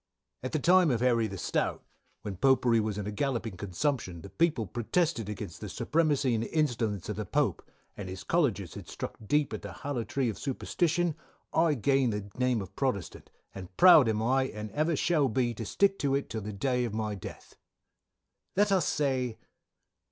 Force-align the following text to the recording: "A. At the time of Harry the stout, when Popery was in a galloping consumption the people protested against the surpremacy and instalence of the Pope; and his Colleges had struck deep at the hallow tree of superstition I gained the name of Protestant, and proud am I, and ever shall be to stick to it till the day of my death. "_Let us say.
"A. 0.41 0.47
At 0.47 0.53
the 0.53 0.57
time 0.57 0.89
of 0.89 0.99
Harry 1.01 1.27
the 1.27 1.37
stout, 1.37 1.83
when 2.23 2.35
Popery 2.35 2.79
was 2.79 2.97
in 2.97 3.05
a 3.05 3.11
galloping 3.11 3.55
consumption 3.55 4.21
the 4.23 4.31
people 4.31 4.65
protested 4.65 5.29
against 5.29 5.61
the 5.61 5.69
surpremacy 5.69 6.33
and 6.33 6.43
instalence 6.45 7.07
of 7.07 7.17
the 7.17 7.23
Pope; 7.27 7.61
and 7.95 8.09
his 8.09 8.23
Colleges 8.23 8.73
had 8.73 8.87
struck 8.89 9.15
deep 9.23 9.53
at 9.53 9.61
the 9.61 9.71
hallow 9.73 10.03
tree 10.03 10.27
of 10.27 10.39
superstition 10.39 11.13
I 11.53 11.75
gained 11.75 12.13
the 12.13 12.31
name 12.39 12.63
of 12.63 12.75
Protestant, 12.75 13.29
and 13.53 13.77
proud 13.77 14.09
am 14.09 14.23
I, 14.23 14.45
and 14.45 14.71
ever 14.71 14.95
shall 14.95 15.29
be 15.29 15.53
to 15.53 15.65
stick 15.67 15.99
to 15.99 16.15
it 16.15 16.31
till 16.31 16.41
the 16.41 16.51
day 16.51 16.83
of 16.83 16.95
my 16.95 17.13
death. 17.13 17.53
"_Let 18.57 18.71
us 18.71 18.87
say. 18.87 19.37